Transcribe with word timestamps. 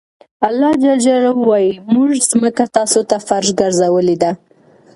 الله 0.47 0.71
ج 0.81 0.85
وایي 1.49 1.71
موږ 1.93 2.09
ځمکه 2.31 2.63
تاسو 2.77 2.99
ته 3.09 3.17
فرش 3.27 3.47
ګرځولې 3.59 4.15
ده. 4.21 4.31